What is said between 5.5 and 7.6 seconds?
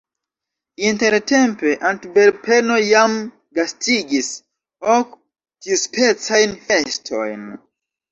tiuspecajn festojn.